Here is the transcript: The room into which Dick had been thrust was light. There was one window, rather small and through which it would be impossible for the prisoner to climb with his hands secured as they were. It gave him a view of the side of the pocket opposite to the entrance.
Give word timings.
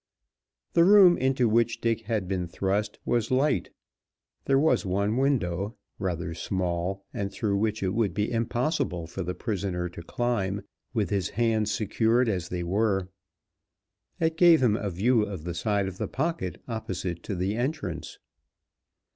The 0.73 0.83
room 0.83 1.15
into 1.15 1.47
which 1.47 1.79
Dick 1.79 2.07
had 2.07 2.27
been 2.27 2.47
thrust 2.47 2.97
was 3.05 3.29
light. 3.29 3.69
There 4.45 4.57
was 4.57 4.83
one 4.83 5.15
window, 5.15 5.77
rather 5.99 6.33
small 6.33 7.05
and 7.13 7.31
through 7.31 7.57
which 7.57 7.83
it 7.83 7.93
would 7.93 8.15
be 8.15 8.31
impossible 8.31 9.05
for 9.05 9.21
the 9.21 9.35
prisoner 9.35 9.89
to 9.89 10.01
climb 10.01 10.63
with 10.91 11.11
his 11.11 11.29
hands 11.29 11.69
secured 11.71 12.27
as 12.29 12.49
they 12.49 12.63
were. 12.63 13.09
It 14.19 14.37
gave 14.37 14.63
him 14.63 14.75
a 14.75 14.89
view 14.89 15.21
of 15.21 15.43
the 15.43 15.53
side 15.53 15.87
of 15.87 15.99
the 15.99 16.07
pocket 16.07 16.59
opposite 16.67 17.21
to 17.25 17.35
the 17.35 17.55
entrance. 17.55 18.17